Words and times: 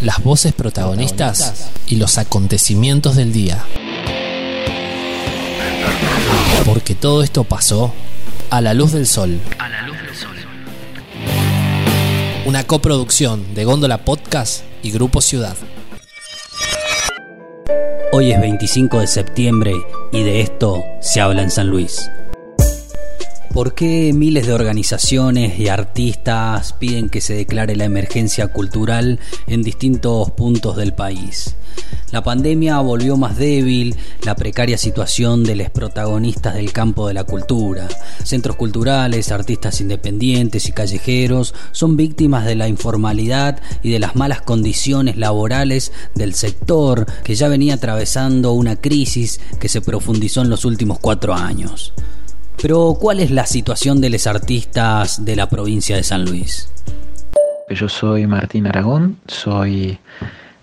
las 0.00 0.22
voces 0.22 0.52
protagonistas 0.52 1.70
y 1.86 1.96
los 1.96 2.18
acontecimientos 2.18 3.16
del 3.16 3.32
día. 3.32 3.64
Porque 6.64 6.94
todo 6.94 7.22
esto 7.22 7.44
pasó 7.44 7.92
a 8.50 8.60
la 8.60 8.74
luz 8.74 8.92
del 8.92 9.06
sol. 9.06 9.40
A 9.58 9.68
la 9.68 9.82
luz 9.82 9.96
del 9.96 10.14
sol. 10.14 10.36
Una 12.46 12.64
coproducción 12.64 13.54
de 13.54 13.64
Góndola 13.64 14.04
Podcast 14.04 14.62
y 14.82 14.90
Grupo 14.90 15.20
Ciudad. 15.20 15.56
Hoy 18.12 18.32
es 18.32 18.40
25 18.40 19.00
de 19.00 19.06
septiembre 19.06 19.74
y 20.12 20.22
de 20.22 20.40
esto 20.40 20.82
se 21.00 21.20
habla 21.20 21.42
en 21.42 21.50
San 21.50 21.68
Luis. 21.68 22.10
¿Por 23.52 23.74
qué 23.74 24.12
miles 24.12 24.46
de 24.46 24.52
organizaciones 24.52 25.58
y 25.58 25.68
artistas 25.68 26.74
piden 26.74 27.08
que 27.08 27.22
se 27.22 27.34
declare 27.34 27.76
la 27.76 27.86
emergencia 27.86 28.48
cultural 28.48 29.18
en 29.46 29.62
distintos 29.62 30.30
puntos 30.32 30.76
del 30.76 30.92
país? 30.92 31.56
La 32.12 32.22
pandemia 32.22 32.78
volvió 32.80 33.16
más 33.16 33.36
débil 33.36 33.96
la 34.22 34.34
precaria 34.36 34.78
situación 34.78 35.44
de 35.44 35.56
los 35.56 35.70
protagonistas 35.70 36.54
del 36.54 36.72
campo 36.72 37.08
de 37.08 37.14
la 37.14 37.24
cultura. 37.24 37.88
Centros 38.22 38.56
culturales, 38.56 39.32
artistas 39.32 39.80
independientes 39.80 40.68
y 40.68 40.72
callejeros 40.72 41.54
son 41.72 41.96
víctimas 41.96 42.44
de 42.44 42.54
la 42.54 42.68
informalidad 42.68 43.60
y 43.82 43.90
de 43.90 43.98
las 43.98 44.14
malas 44.14 44.42
condiciones 44.42 45.16
laborales 45.16 45.92
del 46.14 46.34
sector 46.34 47.06
que 47.24 47.34
ya 47.34 47.48
venía 47.48 47.74
atravesando 47.74 48.52
una 48.52 48.76
crisis 48.76 49.40
que 49.58 49.68
se 49.68 49.80
profundizó 49.80 50.42
en 50.42 50.50
los 50.50 50.64
últimos 50.64 50.98
cuatro 50.98 51.34
años. 51.34 51.92
Pero, 52.60 52.96
¿cuál 52.98 53.20
es 53.20 53.30
la 53.30 53.46
situación 53.46 54.00
de 54.00 54.10
los 54.10 54.26
artistas 54.26 55.24
de 55.24 55.36
la 55.36 55.48
provincia 55.48 55.94
de 55.94 56.02
San 56.02 56.24
Luis? 56.24 56.68
Yo 57.70 57.88
soy 57.88 58.26
Martín 58.26 58.66
Aragón, 58.66 59.18
soy 59.28 59.98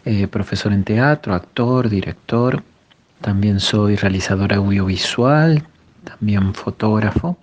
eh, 0.04 0.28
profesor 0.28 0.74
en 0.74 0.84
teatro, 0.84 1.34
actor, 1.34 1.88
director, 1.88 2.64
también 3.22 3.62
soy 3.62 3.96
realizador 3.96 4.54
audiovisual, 4.54 5.66
también 6.04 6.54
fotógrafo 6.54 7.38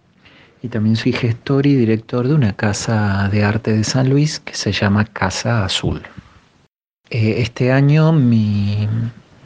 y 0.62 0.68
también 0.68 0.96
soy 0.96 1.12
gestor 1.12 1.66
y 1.66 1.74
director 1.74 2.28
de 2.28 2.34
una 2.34 2.52
casa 2.52 3.30
de 3.32 3.44
arte 3.44 3.72
de 3.72 3.84
San 3.84 4.10
Luis 4.10 4.38
que 4.38 4.54
se 4.54 4.72
llama 4.72 5.06
Casa 5.06 5.64
Azul. 5.64 6.02
Eh, 7.08 7.36
este 7.38 7.72
año 7.72 8.12
mi, 8.12 8.86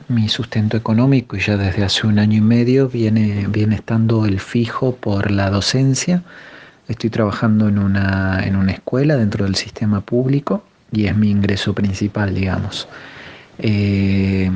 mi 0.08 0.28
sustento 0.28 0.76
económico, 0.76 1.36
y 1.36 1.40
ya 1.40 1.56
desde 1.56 1.84
hace 1.84 2.06
un 2.06 2.18
año 2.18 2.38
y 2.38 2.40
medio, 2.40 2.88
viene, 2.88 3.46
viene 3.48 3.76
estando 3.76 4.26
el 4.26 4.40
fijo 4.40 4.94
por 4.94 5.30
la 5.30 5.50
docencia. 5.50 6.22
Estoy 6.88 7.10
trabajando 7.10 7.68
en 7.68 7.78
una, 7.78 8.44
en 8.44 8.56
una 8.56 8.72
escuela 8.72 9.16
dentro 9.16 9.44
del 9.44 9.56
sistema 9.56 10.00
público 10.00 10.62
y 10.92 11.06
es 11.06 11.16
mi 11.16 11.30
ingreso 11.30 11.74
principal, 11.74 12.34
digamos. 12.34 12.88
Eh, 13.58 14.50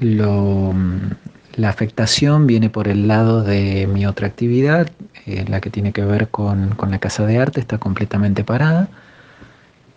la 0.00 1.68
afectación 1.68 2.46
viene 2.46 2.70
por 2.70 2.88
el 2.88 3.06
lado 3.06 3.42
de 3.42 3.86
mi 3.86 4.06
otra 4.06 4.26
actividad, 4.26 4.90
eh, 5.26 5.44
la 5.48 5.60
que 5.60 5.68
tiene 5.68 5.92
que 5.92 6.04
ver 6.04 6.28
con, 6.28 6.70
con 6.70 6.90
la 6.90 6.98
casa 6.98 7.26
de 7.26 7.38
arte, 7.38 7.60
está 7.60 7.76
completamente 7.76 8.44
parada. 8.44 8.88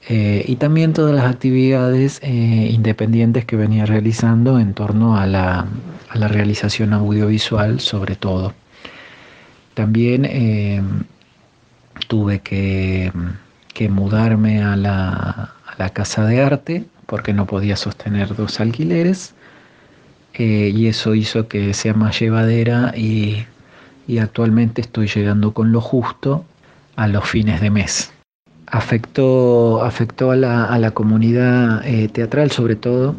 Eh, 0.09 0.43
y 0.47 0.57
también 0.57 0.91
todas 0.91 1.15
las 1.15 1.25
actividades 1.25 2.19
eh, 2.23 2.27
independientes 2.71 3.45
que 3.45 3.55
venía 3.55 3.85
realizando 3.85 4.59
en 4.59 4.73
torno 4.73 5.17
a 5.17 5.25
la, 5.25 5.67
realización 6.13 6.93
audiovisual 6.93 7.79
sobre 7.79 8.15
todo. 8.15 8.53
También 9.73 10.25
eh, 10.25 10.81
tuve 12.07 12.39
que, 12.39 13.11
mudarme 13.89 14.63
a 14.63 14.75
la, 14.75 15.53
casa 15.93 16.25
de 16.25 16.41
arte 16.41 16.85
porque 17.07 17.33
no 17.33 17.45
podía 17.45 17.75
sostener 17.75 18.35
dos 18.35 18.59
alquileres 18.59 19.35
y 20.37 20.87
eso 20.87 21.13
hizo 21.13 21.47
que 21.47 21.73
sea 21.73 21.93
más 21.93 22.19
llevadera 22.19 22.93
y 22.95 23.45
actualmente 24.19 24.81
estoy 24.81 25.07
llegando 25.07 25.53
con 25.53 25.71
lo 25.71 25.81
justo 25.81 26.45
a 26.95 27.07
los 27.07 27.29
fines 27.29 27.59
de 27.61 27.69
mes 27.69 28.13
afectó, 28.73 29.83
afectó 29.83 30.31
a, 30.31 30.35
la, 30.35 30.65
a 30.65 30.79
la 30.79 30.91
comunidad 30.91 31.85
eh, 31.85 32.07
teatral 32.07 32.49
sobre 32.49 32.75
todo, 32.75 33.15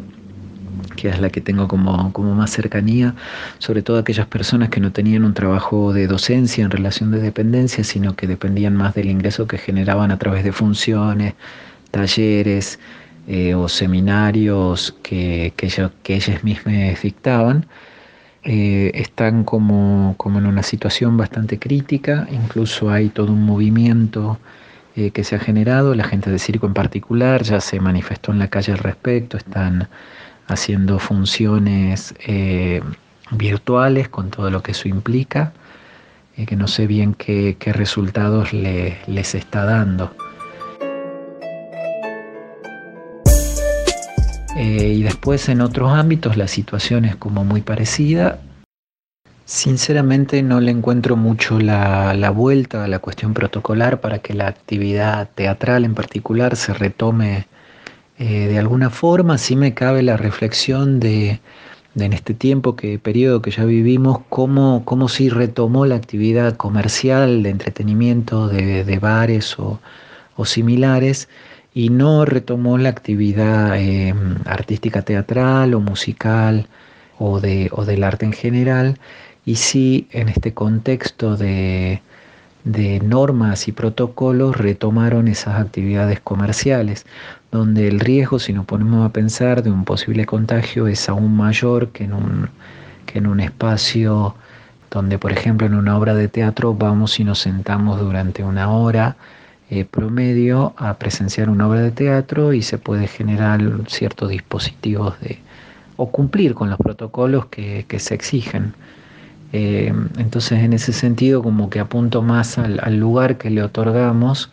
que 0.97 1.07
es 1.07 1.19
la 1.21 1.29
que 1.29 1.39
tengo 1.39 1.69
como, 1.69 2.11
como 2.11 2.35
más 2.35 2.51
cercanía, 2.51 3.15
sobre 3.57 3.81
todo 3.81 3.97
aquellas 3.97 4.27
personas 4.27 4.67
que 4.67 4.81
no 4.81 4.91
tenían 4.91 5.23
un 5.23 5.33
trabajo 5.33 5.93
de 5.93 6.07
docencia 6.07 6.65
en 6.65 6.71
relación 6.71 7.09
de 7.09 7.19
dependencia, 7.19 7.85
sino 7.85 8.17
que 8.17 8.27
dependían 8.27 8.75
más 8.75 8.95
del 8.95 9.09
ingreso 9.09 9.47
que 9.47 9.57
generaban 9.57 10.11
a 10.11 10.19
través 10.19 10.43
de 10.43 10.51
funciones, 10.51 11.35
talleres 11.89 12.77
eh, 13.29 13.55
o 13.55 13.69
seminarios 13.69 14.93
que, 15.03 15.53
que, 15.55 15.69
que 16.03 16.15
ellas 16.15 16.43
mismas 16.43 17.01
dictaban. 17.01 17.65
Eh, 18.43 18.91
están 18.93 19.45
como, 19.45 20.15
como 20.17 20.39
en 20.39 20.47
una 20.47 20.63
situación 20.63 21.15
bastante 21.15 21.59
crítica, 21.59 22.27
incluso 22.29 22.91
hay 22.91 23.07
todo 23.07 23.31
un 23.31 23.43
movimiento 23.43 24.37
eh, 24.97 25.11
que 25.11 25.25
se 25.25 25.35
ha 25.35 25.39
generado. 25.39 25.93
La 25.93 26.05
gente 26.05 26.29
de 26.29 26.39
circo 26.39 26.67
en 26.67 26.73
particular 26.73 27.43
ya 27.43 27.59
se 27.59 27.81
manifestó 27.81 28.31
en 28.31 28.39
la 28.39 28.47
calle 28.47 28.71
al 28.71 28.77
respecto, 28.77 29.35
están 29.35 29.89
haciendo 30.47 30.99
funciones 30.99 32.15
eh, 32.25 32.81
virtuales 33.31 34.07
con 34.07 34.29
todo 34.29 34.49
lo 34.49 34.63
que 34.63 34.71
eso 34.71 34.87
implica, 34.87 35.51
eh, 36.37 36.45
que 36.45 36.55
no 36.55 36.67
sé 36.67 36.87
bien 36.87 37.13
qué, 37.13 37.57
resultados 37.73 38.53
les 38.53 39.35
está 39.35 39.65
dando. 39.65 40.15
y 44.57 45.03
después 45.03 45.49
en 45.49 45.59
otros 45.59 45.91
ámbitos 45.91 46.37
la 46.37 46.47
situación 46.47 47.03
es 47.03 47.17
como 47.17 47.43
muy 47.43 47.61
parecida. 47.61 48.39
Sinceramente 49.45 50.41
no 50.41 50.59
le 50.59 50.71
encuentro 50.71 51.15
mucho 51.15 51.59
la, 51.59 52.31
vuelta 52.31 52.83
a 52.83 52.87
la 52.87 52.97
cuestión 52.97 53.35
protocolar 53.35 54.01
para 54.01 54.17
que 54.17 54.33
la 54.33 54.47
actividad 54.47 55.29
teatral 55.35 55.85
en 55.85 55.93
particular 55.93 56.55
se 56.55 56.73
retome 56.73 57.47
eh, 58.17 58.47
de 58.47 58.57
alguna 58.57 58.89
forma. 58.89 59.37
Sí 59.37 59.55
me 59.55 59.75
cabe 59.75 60.01
la 60.01 60.17
reflexión 60.17 60.99
de, 60.99 61.41
en 61.95 62.13
este 62.13 62.33
tiempo, 62.33 62.75
que 62.75 62.97
periodo 62.97 63.43
que 63.43 63.51
ya 63.51 63.65
vivimos, 63.65 64.21
cómo, 64.29 64.83
cómo 64.83 65.09
si 65.09 65.29
retomó 65.29 65.85
la 65.85 65.95
actividad 65.95 66.57
comercial 66.57 67.43
de 67.43 67.51
entretenimiento 67.51 68.47
de, 68.47 68.99
bares 68.99 69.57
o, 69.59 69.79
similares 70.43 71.29
y 71.71 71.89
no 71.89 72.25
retomó 72.25 72.79
la 72.79 72.89
actividad 72.89 73.79
eh, 73.79 74.15
artística 74.45 75.03
teatral 75.03 75.75
o 75.75 75.81
musical 75.81 76.67
o, 77.19 77.39
de, 77.39 77.69
o 77.71 77.85
del 77.85 78.03
arte 78.03 78.25
en 78.25 78.33
general 78.33 78.97
y 79.45 79.55
sí 79.55 80.07
en 80.11 80.29
este 80.29 80.53
contexto 80.53 81.37
de, 81.37 82.01
normas 83.03 83.67
y 83.67 83.71
protocolos 83.71 84.57
retomaron 84.57 85.27
esas 85.27 85.59
actividades 85.61 86.19
comerciales, 86.19 87.05
donde 87.51 87.87
el 87.87 87.99
riesgo, 87.99 88.39
si 88.39 88.53
nos 88.53 88.65
ponemos 88.65 89.05
a 89.05 89.13
pensar, 89.13 89.61
de 89.61 89.69
un 89.69 89.85
posible 89.85 90.25
contagio 90.25 90.87
es 90.87 91.07
aún 91.07 91.37
mayor 91.37 91.89
que 91.89 92.05
en 92.05 92.13
un, 92.13 92.49
que 93.05 93.19
en 93.19 93.27
un 93.27 93.39
espacio 93.39 94.35
donde, 94.89 95.19
por 95.19 95.31
ejemplo, 95.31 95.67
en 95.67 95.75
una 95.75 95.97
obra 95.97 96.15
de 96.15 96.27
teatro 96.27 96.73
vamos 96.73 97.19
y 97.19 97.23
nos 97.23 97.39
sentamos 97.39 97.99
durante 97.99 98.43
una 98.43 98.71
hora 98.71 99.15
eh, 99.69 99.85
promedio 99.85 100.73
a 100.77 100.95
presenciar 100.95 101.49
una 101.49 101.67
obra 101.67 101.81
de 101.81 101.91
teatro 101.91 102.53
y 102.53 102.61
se 102.61 102.77
puede 102.77 103.07
generar 103.07 103.61
ciertos 103.87 104.29
dispositivos 104.29 105.19
de, 105.21 105.39
o 105.97 106.09
cumplir 106.11 106.55
con 106.55 106.69
los 106.69 106.79
protocolos 106.79 107.45
que, 107.47 107.85
que 107.87 107.99
se 107.99 108.15
exigen. 108.15 108.73
Eh, 109.57 109.93
entonces 110.17 110.59
en 110.59 110.73
ese 110.73 110.91
sentido 110.91 111.41
como 111.41 111.69
que 111.69 111.79
apunto 111.79 112.21
más 112.21 112.57
al, 112.57 112.97
lugar 112.97 113.37
que 113.37 113.49
le 113.49 113.63
otorgamos 113.63 114.51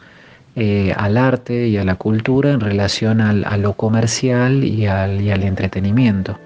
eh, 0.55 0.95
al 0.97 1.17
arte 1.17 1.67
y 1.67 1.77
a 1.77 1.83
la 1.83 1.97
cultura 1.97 2.53
en 2.53 2.61
relación 2.61 3.21
a 3.21 3.57
lo 3.57 3.73
comercial 3.73 4.63
y 4.63 4.87
al, 4.87 5.43
entretenimiento. 5.43 6.39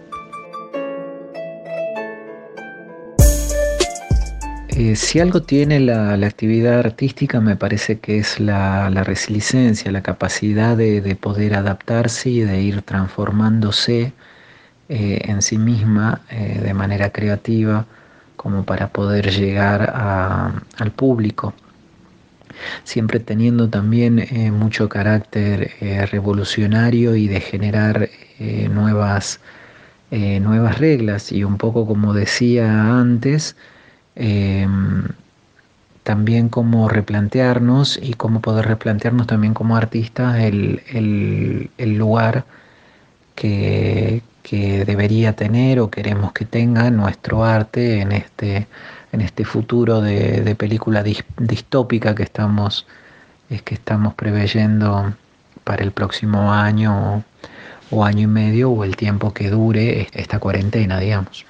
Eh, 4.68 4.96
si 4.96 5.20
algo 5.20 5.42
tiene 5.42 5.78
la, 5.80 6.14
actividad 6.14 6.78
artística 6.78 7.42
me 7.42 7.56
parece 7.56 7.98
que 7.98 8.16
es 8.16 8.40
la, 8.40 8.88
resiliencia, 9.04 9.92
la 9.92 10.02
capacidad 10.02 10.78
de, 10.78 11.14
poder 11.20 11.56
adaptarse 11.56 12.30
y 12.30 12.40
de 12.40 12.62
ir 12.62 12.80
transformándose 12.80 14.14
en 14.88 15.42
sí 15.42 15.58
misma 15.58 16.22
de 16.30 16.72
manera 16.72 17.10
creativa 17.10 17.84
como 18.36 18.64
para 18.64 18.88
poder 18.88 19.30
llegar 19.30 19.90
al 20.78 20.90
público, 20.92 21.54
siempre 22.84 23.20
teniendo 23.20 23.68
también 23.68 24.18
eh, 24.18 24.50
mucho 24.50 24.88
carácter 24.88 25.72
eh, 25.80 26.06
revolucionario 26.06 27.16
y 27.16 27.28
de 27.28 27.40
generar 27.40 28.08
eh, 28.38 28.68
nuevas, 28.68 29.40
nuevas 30.10 30.78
reglas. 30.78 31.32
Y 31.32 31.44
un 31.44 31.58
poco 31.58 31.86
como 31.86 32.14
decía 32.14 32.98
antes, 32.98 33.56
em, 34.14 35.04
también 36.04 36.48
como 36.48 36.88
replantearnos 36.88 37.98
y 38.00 38.14
cómo 38.14 38.40
poder 38.40 38.66
replantearnos 38.66 39.26
también 39.26 39.54
como 39.54 39.76
artistas 39.76 40.38
el, 40.38 40.82
el 41.76 41.94
lugar 41.96 42.44
que, 43.34 44.22
debería 44.54 45.34
tener 45.34 45.80
o 45.80 45.90
queremos 45.90 46.32
que 46.32 46.44
tenga 46.44 46.90
nuestro 46.90 47.44
arte 47.44 48.00
en 48.00 48.12
este, 48.12 48.68
en 49.12 49.20
este 49.20 49.44
futuro 49.44 50.00
de, 50.00 50.54
película 50.54 51.02
distópica 51.02 52.14
que 52.14 52.22
estamos, 52.22 52.86
es 53.50 53.62
que 53.62 53.74
estamos 53.74 54.14
preveyendo 54.14 55.14
para 55.64 55.82
el 55.82 55.90
próximo 55.90 56.52
año 56.52 57.24
o 57.90 58.04
año 58.04 58.22
y 58.22 58.26
medio 58.26 58.70
o 58.70 58.84
el 58.84 58.96
tiempo 58.96 59.32
que 59.32 59.50
dure 59.50 60.08
esta 60.12 60.38
cuarentena, 60.38 61.00
digamos. 61.00 61.44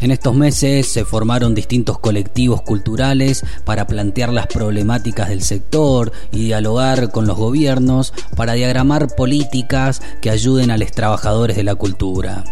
En 0.00 0.10
estos 0.10 0.34
meses 0.34 0.86
se 0.86 1.04
formaron 1.04 1.54
distintos 1.54 1.98
colectivos 1.98 2.62
culturales 2.62 3.44
para 3.64 3.86
plantear 3.86 4.32
las 4.32 4.46
problemáticas 4.46 5.28
del 5.28 5.42
sector 5.42 6.10
y 6.32 6.44
dialogar 6.44 7.10
con 7.10 7.26
los 7.26 7.36
gobiernos 7.36 8.14
para 8.34 8.54
diagramar 8.54 9.14
políticas 9.14 10.00
que 10.22 10.30
ayuden 10.30 10.70
a 10.70 10.78
los 10.78 10.90
trabajadores 10.92 11.56
de 11.56 11.64
la 11.64 11.74
cultura. 11.74 12.44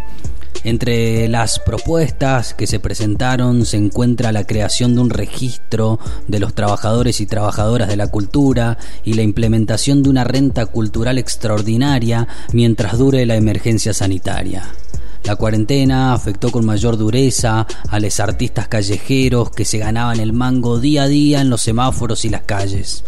Entre 0.62 1.27
las 1.29 1.59
propuestas 1.61 2.53
que 2.53 2.67
se 2.67 2.81
presentaron 2.81 3.65
se 3.65 3.79
encuentra 3.79 4.33
la 4.33 4.45
creación 4.45 4.95
de 4.95 5.00
un 5.00 5.09
registro 5.09 6.00
de 6.27 6.41
los 6.41 6.53
trabajadores 6.53 7.21
y 7.23 7.27
trabajadoras 7.27 7.89
de 7.89 7.97
la 7.97 8.09
cultura 8.09 8.77
y 9.05 9.15
la 9.15 9.23
implementación 9.23 10.03
de 10.03 10.11
una 10.11 10.25
renta 10.25 10.67
cultural 10.67 11.17
extraordinaria 11.17 12.29
mientras 12.53 12.99
dure 12.99 13.25
la 13.25 13.37
emergencia 13.37 13.95
sanitaria. 13.95 14.65
La 15.29 15.37
cuarentena 15.37 16.15
afectó 16.15 16.51
con 16.51 16.65
mayor 16.65 16.97
dureza 16.97 17.67
a 17.91 18.01
los 18.01 18.19
artistas 18.19 18.67
callejeros 18.67 19.51
que 19.51 19.67
se 19.67 19.77
ganaban 19.77 20.21
el 20.21 20.33
mango 20.33 20.81
día 20.81 21.03
a 21.03 21.07
día 21.07 21.43
en 21.43 21.51
los 21.51 21.61
semáforos 21.61 22.25
y 22.25 22.31
las 22.31 22.45
calles. 22.45 23.05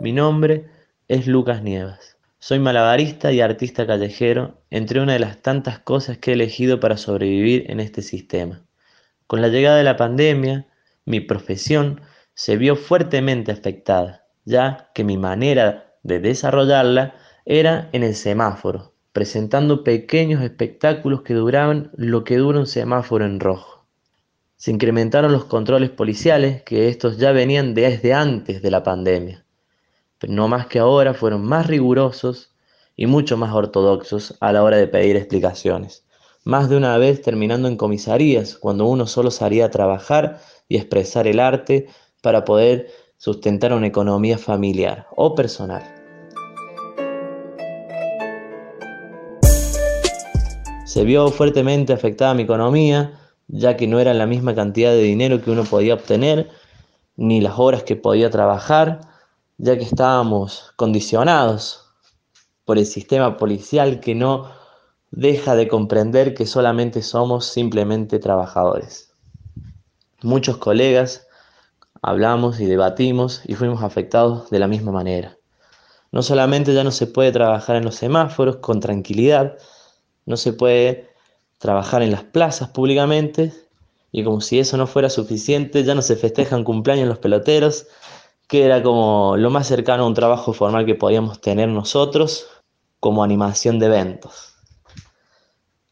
Mi 0.00 0.12
nombre 0.12 0.64
es 1.08 1.26
Lucas 1.26 1.62
Nievas. 1.62 2.16
Soy 2.38 2.58
malabarista 2.58 3.32
y 3.32 3.42
artista 3.42 3.86
callejero, 3.86 4.62
entre 4.70 5.02
una 5.02 5.12
de 5.12 5.18
las 5.18 5.42
tantas 5.42 5.78
cosas 5.78 6.16
que 6.16 6.30
he 6.30 6.34
elegido 6.34 6.80
para 6.80 6.96
sobrevivir 6.96 7.70
en 7.70 7.80
este 7.80 8.00
sistema. 8.00 8.62
Con 9.26 9.42
la 9.42 9.48
llegada 9.48 9.76
de 9.76 9.84
la 9.84 9.98
pandemia, 9.98 10.68
mi 11.04 11.20
profesión 11.20 12.00
se 12.32 12.56
vio 12.56 12.76
fuertemente 12.76 13.52
afectada, 13.52 14.24
ya 14.46 14.88
que 14.94 15.04
mi 15.04 15.18
manera 15.18 15.92
de 16.02 16.18
desarrollarla 16.18 17.14
era 17.44 17.90
en 17.92 18.04
el 18.04 18.14
semáforo, 18.14 18.94
presentando 19.12 19.84
pequeños 19.84 20.42
espectáculos 20.42 21.22
que 21.22 21.34
duraban 21.34 21.90
lo 21.96 22.24
que 22.24 22.36
dura 22.36 22.60
un 22.60 22.66
semáforo 22.66 23.24
en 23.24 23.40
rojo. 23.40 23.86
Se 24.56 24.70
incrementaron 24.70 25.32
los 25.32 25.44
controles 25.44 25.90
policiales, 25.90 26.62
que 26.62 26.88
estos 26.88 27.18
ya 27.18 27.32
venían 27.32 27.74
desde 27.74 28.12
antes 28.12 28.60
de 28.60 28.70
la 28.70 28.82
pandemia, 28.82 29.44
pero 30.18 30.32
no 30.32 30.48
más 30.48 30.66
que 30.66 30.78
ahora 30.78 31.14
fueron 31.14 31.44
más 31.44 31.66
rigurosos 31.66 32.54
y 32.96 33.06
mucho 33.06 33.36
más 33.36 33.54
ortodoxos 33.54 34.36
a 34.40 34.52
la 34.52 34.62
hora 34.62 34.76
de 34.76 34.88
pedir 34.88 35.16
explicaciones. 35.16 36.04
Más 36.44 36.68
de 36.68 36.76
una 36.76 36.96
vez 36.98 37.22
terminando 37.22 37.68
en 37.68 37.76
comisarías, 37.76 38.56
cuando 38.56 38.86
uno 38.86 39.06
solo 39.06 39.30
salía 39.30 39.66
a 39.66 39.70
trabajar 39.70 40.40
y 40.68 40.76
expresar 40.76 41.26
el 41.26 41.40
arte 41.40 41.88
para 42.22 42.44
poder 42.44 42.88
sustentar 43.16 43.72
una 43.72 43.86
economía 43.86 44.38
familiar 44.38 45.06
o 45.14 45.34
personal. 45.34 45.97
Se 50.88 51.04
vio 51.04 51.28
fuertemente 51.30 51.92
afectada 51.92 52.32
mi 52.32 52.44
economía, 52.44 53.20
ya 53.46 53.76
que 53.76 53.86
no 53.86 54.00
era 54.00 54.14
la 54.14 54.24
misma 54.24 54.54
cantidad 54.54 54.90
de 54.90 55.02
dinero 55.02 55.42
que 55.42 55.50
uno 55.50 55.64
podía 55.64 55.92
obtener, 55.92 56.48
ni 57.14 57.42
las 57.42 57.58
horas 57.58 57.82
que 57.82 57.94
podía 57.94 58.30
trabajar, 58.30 59.02
ya 59.58 59.76
que 59.76 59.84
estábamos 59.84 60.72
condicionados 60.76 61.84
por 62.64 62.78
el 62.78 62.86
sistema 62.86 63.36
policial 63.36 64.00
que 64.00 64.14
no 64.14 64.50
deja 65.10 65.56
de 65.56 65.68
comprender 65.68 66.32
que 66.32 66.46
solamente 66.46 67.02
somos 67.02 67.44
simplemente 67.44 68.18
trabajadores. 68.18 69.12
Muchos 70.22 70.56
colegas 70.56 71.26
hablamos 72.00 72.60
y 72.60 72.64
debatimos 72.64 73.42
y 73.44 73.56
fuimos 73.56 73.82
afectados 73.82 74.48
de 74.48 74.58
la 74.58 74.68
misma 74.68 74.92
manera. 74.92 75.36
No 76.12 76.22
solamente 76.22 76.72
ya 76.72 76.82
no 76.82 76.92
se 76.92 77.06
puede 77.06 77.30
trabajar 77.30 77.76
en 77.76 77.84
los 77.84 77.96
semáforos 77.96 78.56
con 78.56 78.80
tranquilidad, 78.80 79.58
no 80.28 80.36
se 80.36 80.52
puede 80.52 81.08
trabajar 81.56 82.02
en 82.02 82.12
las 82.12 82.22
plazas 82.22 82.68
públicamente 82.68 83.52
y 84.12 84.22
como 84.24 84.42
si 84.42 84.58
eso 84.58 84.76
no 84.76 84.86
fuera 84.86 85.08
suficiente, 85.08 85.84
ya 85.84 85.94
no 85.94 86.02
se 86.02 86.16
festejan 86.16 86.64
cumpleaños 86.64 87.08
los 87.08 87.18
peloteros, 87.18 87.86
que 88.46 88.64
era 88.64 88.82
como 88.82 89.36
lo 89.38 89.48
más 89.50 89.66
cercano 89.66 90.04
a 90.04 90.06
un 90.06 90.14
trabajo 90.14 90.52
formal 90.52 90.84
que 90.84 90.94
podíamos 90.94 91.40
tener 91.40 91.68
nosotros 91.68 92.46
como 93.00 93.24
animación 93.24 93.78
de 93.78 93.86
eventos. 93.86 94.54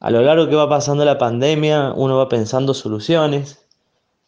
A 0.00 0.10
lo 0.10 0.20
largo 0.20 0.48
que 0.48 0.54
va 0.54 0.68
pasando 0.68 1.04
la 1.06 1.16
pandemia, 1.16 1.94
uno 1.96 2.18
va 2.18 2.28
pensando 2.28 2.74
soluciones 2.74 3.66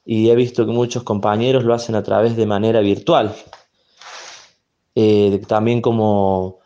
y 0.06 0.30
he 0.30 0.34
visto 0.34 0.64
que 0.64 0.72
muchos 0.72 1.02
compañeros 1.02 1.64
lo 1.64 1.74
hacen 1.74 1.94
a 1.94 2.02
través 2.02 2.34
de 2.34 2.46
manera 2.46 2.80
virtual. 2.80 3.34
Eh, 4.94 5.42
también 5.46 5.82
como 5.82 6.60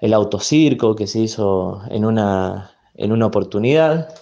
el 0.00 0.12
autocirco 0.14 0.96
que 0.96 1.06
se 1.06 1.20
hizo 1.20 1.82
en 1.90 2.04
una 2.04 2.77
en 2.98 3.12
una 3.12 3.26
oportunidad, 3.26 4.12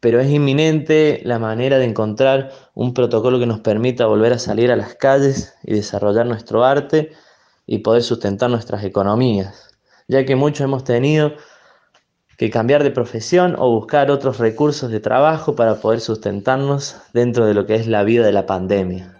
pero 0.00 0.20
es 0.20 0.30
inminente 0.30 1.20
la 1.24 1.38
manera 1.38 1.78
de 1.78 1.84
encontrar 1.84 2.50
un 2.74 2.94
protocolo 2.94 3.38
que 3.38 3.46
nos 3.46 3.60
permita 3.60 4.06
volver 4.06 4.32
a 4.32 4.38
salir 4.38 4.72
a 4.72 4.76
las 4.76 4.94
calles 4.94 5.54
y 5.62 5.74
desarrollar 5.74 6.26
nuestro 6.26 6.64
arte 6.64 7.12
y 7.66 7.78
poder 7.78 8.02
sustentar 8.02 8.50
nuestras 8.50 8.82
economías, 8.84 9.70
ya 10.08 10.24
que 10.24 10.34
muchos 10.34 10.62
hemos 10.62 10.82
tenido 10.84 11.34
que 12.38 12.50
cambiar 12.50 12.82
de 12.82 12.90
profesión 12.90 13.54
o 13.58 13.70
buscar 13.70 14.10
otros 14.10 14.38
recursos 14.38 14.90
de 14.90 15.00
trabajo 15.00 15.54
para 15.54 15.76
poder 15.80 16.00
sustentarnos 16.00 16.96
dentro 17.12 17.46
de 17.46 17.54
lo 17.54 17.66
que 17.66 17.76
es 17.76 17.86
la 17.86 18.02
vida 18.02 18.24
de 18.26 18.32
la 18.32 18.46
pandemia. 18.46 19.12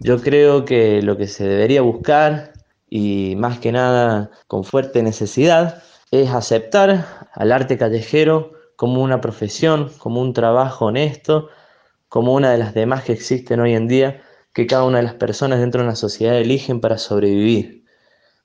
Yo 0.00 0.20
creo 0.20 0.64
que 0.64 1.02
lo 1.02 1.16
que 1.16 1.26
se 1.26 1.46
debería 1.46 1.82
buscar 1.82 2.55
y 2.88 3.34
más 3.36 3.58
que 3.58 3.72
nada 3.72 4.30
con 4.46 4.64
fuerte 4.64 5.02
necesidad 5.02 5.82
es 6.10 6.30
aceptar 6.30 7.28
al 7.32 7.52
arte 7.52 7.78
callejero 7.78 8.52
como 8.76 9.02
una 9.02 9.20
profesión, 9.20 9.90
como 9.98 10.20
un 10.20 10.32
trabajo 10.32 10.86
honesto, 10.86 11.48
como 12.08 12.34
una 12.34 12.52
de 12.52 12.58
las 12.58 12.74
demás 12.74 13.04
que 13.04 13.12
existen 13.12 13.60
hoy 13.60 13.74
en 13.74 13.88
día 13.88 14.22
que 14.52 14.66
cada 14.66 14.84
una 14.84 14.98
de 14.98 15.04
las 15.04 15.14
personas 15.14 15.60
dentro 15.60 15.80
de 15.82 15.88
una 15.88 15.96
sociedad 15.96 16.36
eligen 16.38 16.80
para 16.80 16.98
sobrevivir, 16.98 17.84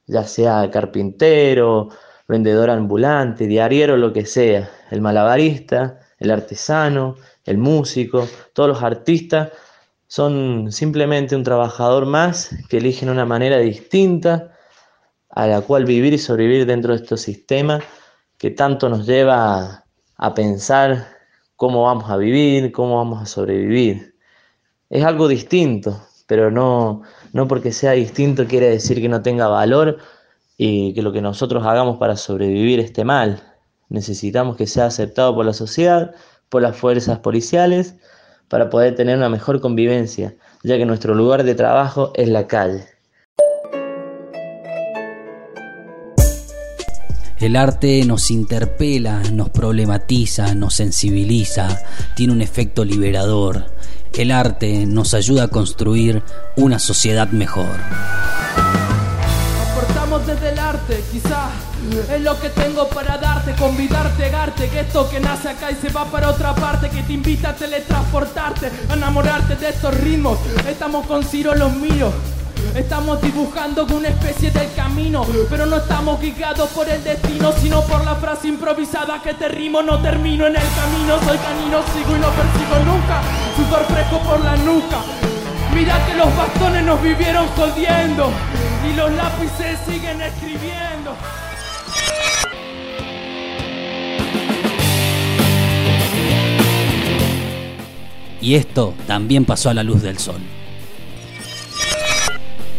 ya 0.08 0.24
sea 0.24 0.70
carpintero, 0.72 1.90
vendedor 2.28 2.70
ambulante, 2.70 3.48
diariero, 3.48 3.98
lo 3.98 4.12
que 4.12 4.26
sea, 4.26 4.70
el 4.90 5.02
malabarista, 5.02 6.00
el 6.18 6.32
artesano, 6.32 7.16
el 7.46 7.58
músico, 7.58 8.28
todos 8.54 8.70
los 8.70 8.84
artistas 8.84 9.52
son 10.12 10.74
simplemente 10.74 11.38
un 11.38 11.44
trabajador 11.44 12.06
más 12.06 12.50
que 12.68 12.80
eligen 12.80 13.08
una 13.08 13.26
manera 13.26 13.60
distinta 13.60 14.52
a 15.30 15.48
la 15.48 15.62
cual 15.62 15.86
vivir 15.86 16.12
y 16.12 16.18
sobrevivir 16.18 16.66
dentro 16.66 16.92
de 16.92 17.02
este 17.02 17.16
sistema 17.16 17.80
que 18.38 18.52
tanto 18.52 18.90
nos 18.90 19.08
lleva 19.08 19.86
a, 20.18 20.34
pensar 20.34 21.08
cómo 21.56 21.84
vamos 21.84 22.10
a 22.10 22.18
vivir, 22.18 22.74
cómo 22.74 22.98
vamos 22.98 23.22
a 23.22 23.26
sobrevivir. 23.26 24.14
Es 24.90 25.06
algo 25.06 25.30
distinto, 25.30 26.06
pero 26.28 26.52
no, 26.52 27.04
no 27.32 27.48
porque 27.48 27.72
sea 27.72 27.94
distinto 27.94 28.48
quiere 28.48 28.68
decir 28.68 29.00
que 29.00 29.08
no 29.08 29.22
tenga 29.22 29.48
valor 29.48 30.00
y 30.58 30.94
que 30.94 31.04
lo 31.04 31.14
que 31.14 31.22
nosotros 31.22 31.66
hagamos 31.66 32.00
para 32.00 32.18
sobrevivir 32.18 32.82
esté 32.82 33.06
mal. 33.06 33.42
Necesitamos 33.88 34.58
que 34.58 34.68
sea 34.68 34.88
aceptado 34.88 35.34
por 35.34 35.46
la 35.46 35.54
sociedad, 35.54 36.14
por 36.50 36.62
las 36.62 36.76
fuerzas 36.76 37.20
policiales 37.20 37.96
para 38.52 38.70
poder 38.70 38.96
tener 38.96 39.18
una 39.18 39.30
mejor 39.30 39.62
convivencia, 39.62 40.36
ya 40.62 40.76
que 40.78 40.86
nuestro 40.86 41.16
lugar 41.16 41.46
de 41.46 41.56
trabajo 41.56 42.12
es 42.16 42.28
la 42.28 42.48
calle. 42.48 42.86
El 47.40 47.56
arte 47.56 48.04
nos 48.06 48.30
interpela, 48.30 49.24
nos 49.32 49.50
problematiza, 49.50 50.54
nos 50.54 50.76
sensibiliza, 50.76 51.82
tiene 52.14 52.34
un 52.34 52.42
efecto 52.42 52.84
liberador. 52.84 53.68
El 54.14 54.32
arte 54.32 54.86
nos 54.86 55.14
ayuda 55.14 55.44
a 55.44 55.48
construir 55.48 56.22
una 56.58 56.78
sociedad 56.78 57.30
mejor. 57.30 57.78
Aportamos 59.72 60.28
desde 60.28 60.50
el 60.50 60.60
arte, 60.60 61.02
quizás 61.10 61.71
es 61.92 62.22
lo 62.22 62.40
que 62.40 62.50
tengo 62.50 62.88
para 62.88 63.18
darte, 63.18 63.54
convidarte, 63.56 64.30
garte, 64.30 64.70
que 64.70 64.82
esto 64.82 65.10
que 65.10 65.20
nace 65.20 65.50
acá 65.50 65.72
y 65.72 65.76
se 65.76 65.90
va 65.90 66.06
para 66.06 66.30
otra 66.30 66.56
parte, 66.56 66.90
que 66.90 67.04
te 67.04 67.14
invita 67.14 67.50
a 67.50 67.56
teletransportarte, 67.56 68.72
a 68.90 68.94
enamorarte 68.94 69.56
de 69.56 69.70
estos 69.70 69.94
ritmos. 70.00 70.40
Estamos 70.68 71.06
con 71.08 71.24
Ciro 71.24 71.54
los 71.56 71.74
míos. 71.74 72.14
Estamos 72.76 73.22
dibujando 73.22 73.86
una 73.86 74.10
especie 74.10 74.52
del 74.52 74.72
camino, 74.74 75.26
pero 75.50 75.66
no 75.66 75.78
estamos 75.78 76.22
guiados 76.22 76.70
por 76.70 76.88
el 76.88 77.04
destino, 77.04 77.52
sino 77.54 77.82
por 77.82 78.06
la 78.06 78.16
frase 78.16 78.48
improvisada 78.48 79.22
que 79.22 79.34
te 79.34 79.50
rimo, 79.50 79.82
no 79.82 80.02
termino 80.02 80.46
en 80.48 80.56
el 80.56 80.62
camino, 80.62 81.20
soy 81.26 81.38
canino, 81.38 81.80
sigo 81.94 82.16
y 82.16 82.20
no 82.20 82.30
persigo 82.30 82.78
nunca, 82.86 83.22
sudor 83.58 83.86
fresco 83.86 84.20
por 84.20 84.40
la 84.40 84.56
nuca. 84.58 85.00
Mira 85.74 86.06
que 86.06 86.14
los 86.14 86.36
bastones 86.38 86.84
nos 86.86 87.02
vivieron 87.02 87.48
jodiendo 87.58 88.30
y 88.90 88.96
los 88.96 89.12
lápices 89.12 89.80
siguen 89.88 90.22
escribiendo. 90.22 91.16
Y 98.42 98.56
esto 98.56 98.96
también 99.08 99.46
pasó 99.46 99.70
a 99.70 99.74
la 99.74 99.84
luz 99.84 100.02
del 100.02 100.18
sol. 100.18 100.42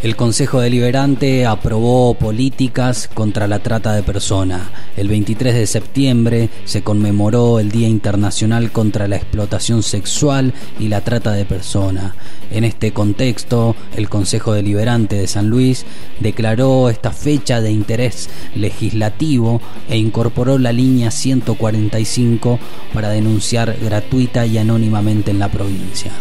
El 0.03 0.17
Consejo 0.17 0.59
Deliberante 0.59 1.45
aprobó 1.45 2.13
políticas 2.15 3.07
contra 3.13 3.47
la 3.47 3.59
trata 3.59 3.93
de 3.93 4.03
personas. 4.03 4.63
El 4.97 5.07
23 5.07 5.55
de 5.55 5.65
septiembre 5.65 6.49
se 6.65 6.83
conmemoró 6.83 7.57
el 7.57 7.71
Día 7.71 7.87
Internacional 7.87 8.73
contra 8.73 9.07
la 9.07 9.15
Explotación 9.15 9.81
Sexual 9.81 10.53
y 10.77 10.89
la 10.89 10.99
Trata 10.99 11.31
de 11.31 11.45
Personas. 11.45 12.15
En 12.51 12.65
este 12.65 12.91
contexto, 12.91 13.77
el 13.95 14.09
Consejo 14.09 14.51
Deliberante 14.51 15.15
de 15.15 15.27
San 15.27 15.47
Luis 15.47 15.85
declaró 16.19 16.89
esta 16.89 17.11
fecha 17.11 17.61
de 17.61 17.71
interés 17.71 18.29
legislativo 18.55 19.61
e 19.87 19.95
incorporó 19.95 20.57
la 20.57 20.73
línea 20.73 21.11
145 21.11 22.59
para 22.93 23.07
denunciar 23.07 23.77
gratuita 23.81 24.45
y 24.45 24.57
anónimamente 24.57 25.31
en 25.31 25.39
la 25.39 25.49
provincia 25.49 26.11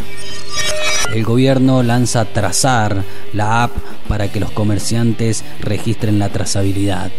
el 1.15 1.25
gobierno 1.25 1.83
lanza 1.83 2.25
Trazar, 2.25 3.05
la 3.33 3.65
app 3.65 3.73
para 4.09 4.31
que 4.31 4.41
los 4.41 4.51
comerciantes 4.51 5.45
registren 5.61 6.19
la 6.19 6.31
trazabilidad. 6.31 7.11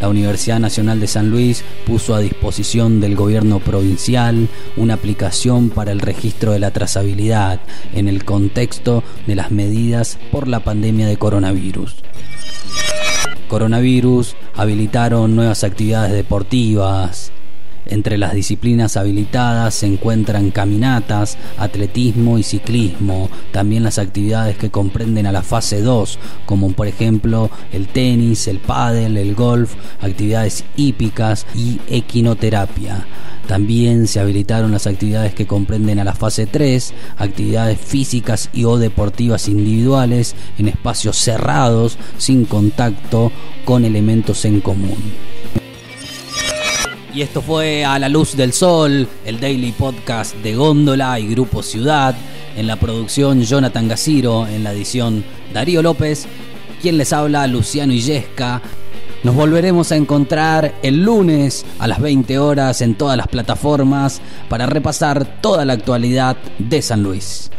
La 0.00 0.08
Universidad 0.08 0.60
Nacional 0.60 1.00
de 1.00 1.08
San 1.08 1.30
Luis 1.30 1.64
puso 1.86 2.14
a 2.14 2.20
disposición 2.20 3.00
del 3.00 3.16
gobierno 3.16 3.58
provincial 3.58 4.48
una 4.76 4.94
aplicación 4.94 5.70
para 5.70 5.90
el 5.90 6.00
registro 6.00 6.52
de 6.52 6.60
la 6.60 6.70
trazabilidad 6.70 7.60
en 7.94 8.06
el 8.06 8.24
contexto 8.24 9.02
de 9.26 9.34
las 9.34 9.50
medidas 9.50 10.18
por 10.30 10.46
la 10.46 10.60
pandemia 10.60 11.08
de 11.08 11.16
coronavirus. 11.16 11.96
Coronavirus 13.48 14.36
habilitaron 14.54 15.34
nuevas 15.34 15.64
actividades 15.64 16.12
deportivas, 16.12 17.32
entre 17.88 18.18
las 18.18 18.34
disciplinas 18.34 18.96
habilitadas 18.96 19.74
se 19.74 19.86
encuentran 19.86 20.50
caminatas, 20.50 21.36
atletismo 21.56 22.38
y 22.38 22.42
ciclismo, 22.42 23.28
también 23.50 23.82
las 23.82 23.98
actividades 23.98 24.56
que 24.56 24.70
comprenden 24.70 25.26
a 25.26 25.32
la 25.32 25.42
fase 25.42 25.80
2, 25.80 26.18
como 26.46 26.72
por 26.72 26.86
ejemplo 26.86 27.50
el 27.72 27.88
tenis, 27.88 28.48
el 28.48 28.58
pádel, 28.58 29.16
el 29.16 29.34
golf, 29.34 29.74
actividades 30.00 30.64
hípicas 30.76 31.46
y 31.54 31.80
equinoterapia. 31.88 33.06
También 33.46 34.06
se 34.06 34.20
habilitaron 34.20 34.72
las 34.72 34.86
actividades 34.86 35.34
que 35.34 35.46
comprenden 35.46 35.98
a 35.98 36.04
la 36.04 36.14
fase 36.14 36.44
3, 36.44 36.92
actividades 37.16 37.80
físicas 37.80 38.50
y 38.52 38.64
o 38.64 38.76
deportivas 38.76 39.48
individuales 39.48 40.36
en 40.58 40.68
espacios 40.68 41.16
cerrados 41.16 41.96
sin 42.18 42.44
contacto 42.44 43.32
con 43.64 43.86
elementos 43.86 44.44
en 44.44 44.60
común. 44.60 45.27
Y 47.14 47.22
esto 47.22 47.40
fue 47.40 47.84
A 47.84 47.98
la 47.98 48.08
Luz 48.08 48.36
del 48.36 48.52
Sol, 48.52 49.08
el 49.24 49.40
daily 49.40 49.72
podcast 49.72 50.36
de 50.36 50.54
Góndola 50.54 51.18
y 51.18 51.28
Grupo 51.28 51.62
Ciudad. 51.62 52.14
En 52.54 52.66
la 52.66 52.76
producción 52.76 53.42
Jonathan 53.42 53.88
Gaciro, 53.88 54.46
en 54.46 54.62
la 54.62 54.72
edición 54.72 55.24
Darío 55.52 55.82
López. 55.82 56.26
Quien 56.82 56.98
les 56.98 57.12
habla, 57.12 57.46
Luciano 57.46 57.92
Illesca. 57.92 58.60
Nos 59.24 59.34
volveremos 59.34 59.90
a 59.90 59.96
encontrar 59.96 60.74
el 60.82 61.02
lunes 61.02 61.64
a 61.78 61.88
las 61.88 62.00
20 62.00 62.38
horas 62.38 62.82
en 62.82 62.94
todas 62.94 63.16
las 63.16 63.26
plataformas 63.28 64.20
para 64.48 64.66
repasar 64.66 65.40
toda 65.40 65.64
la 65.64 65.72
actualidad 65.72 66.36
de 66.58 66.82
San 66.82 67.02
Luis. 67.02 67.50